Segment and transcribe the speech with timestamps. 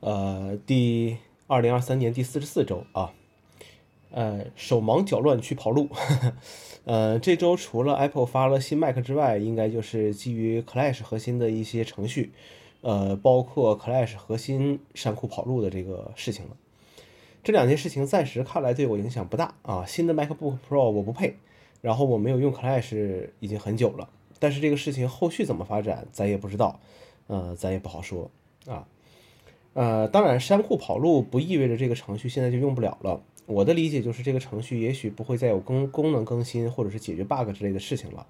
[0.00, 3.12] 呃，第二零二三年第四十四周啊，
[4.12, 5.88] 呃，手忙脚乱去跑路。
[6.84, 12.32] 呃，这周除了 Apple 发了新 Mac 之外，应该就是基于 Clash 核心的一些程序，
[12.80, 16.56] 呃，包括 Clash 核心山库跑路的这个事情了。
[17.42, 19.84] 这两件事情暂时看来对我影响不大啊。
[19.84, 21.36] 新的 MacBook Pro 我不配，
[21.80, 24.08] 然后我没有用 Clash 已经很久了，
[24.38, 26.78] 但是这个事情后续怎么发展，咱也不知道，
[27.26, 28.30] 呃，咱也不好说
[28.66, 28.86] 啊。
[29.78, 33.22] 呃，当然，山库跑路不意味着这个程序现在就用不了了。
[33.46, 38.26] 我的理解就是，这个程序也许不会再有功功能更新或者是解决 bug 之类的事情了。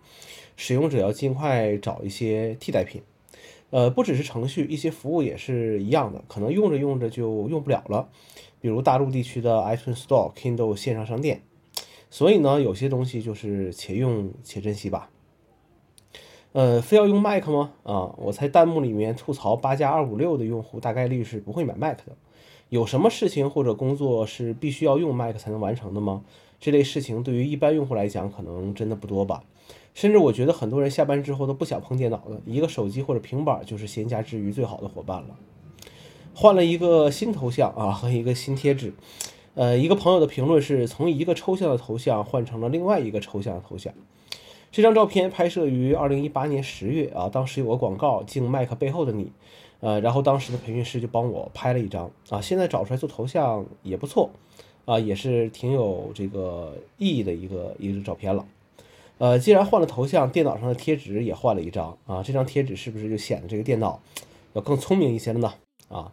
[0.56, 3.00] 使用者要尽快找一些替代品。
[3.70, 8.10] 呃，不只是程序，一些服务也是一样的，可能用着用着就用不了了。
[8.60, 11.40] 比如大陆地区的 iTunes Store、Kindle 线上商店。
[12.10, 15.08] 所以呢，有些东西就是且用且珍惜吧。
[16.52, 17.72] 呃，非要用 Mac 吗？
[17.82, 22.16] 啊，我猜弹幕里面吐槽八加二五六的用户大概率是不会买 Mac 的。
[22.70, 26.22] 有什么事情或者工作是必须要用 Mac 才能完成的吗？
[26.60, 29.44] 这类事情对于一般用户来讲，可能真的不多吧。
[29.94, 35.36] 甚至我觉得很多人下班之后都不想碰电脑了，一个手机或者平板就是闲暇之余最好的伙伴了。
[36.34, 38.92] 换了一个新头像啊， 和一个新贴纸。
[39.54, 43.92] 呃，一个朋友的评论是从一个抽象的头像换成了另外一个抽象的头像。
[44.70, 49.32] 这张照片拍摄于二零一八年十月啊，当时有个广告，敬麦克背后的你，
[49.80, 54.30] 呃，然后当时的培训师就帮我拍了一张啊，现在找出来做头像也不错，
[54.84, 58.44] 啊，也是挺有这个意义的一个一个照片了，
[59.16, 64.00] 呃，既然换了头像，电脑上的贴纸也换了一张啊，这张贴纸是不是就显得这个电脑
[64.52, 65.54] 要更聪明一些了呢？
[65.88, 66.12] 啊，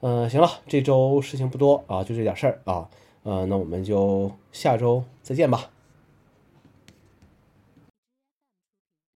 [0.00, 2.88] 嗯，行了，这周事情不多啊，就这点事儿啊，
[3.24, 5.70] 呃，那我们就下周再见吧。